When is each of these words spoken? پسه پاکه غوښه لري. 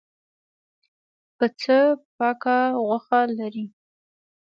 پسه 1.37 1.77
پاکه 2.17 2.57
غوښه 2.85 3.19
لري. 3.37 3.65